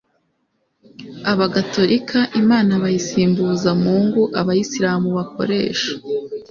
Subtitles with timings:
[1.31, 5.91] abagatolika, imana bayisimbuza mungu, abayisilamu bakoresha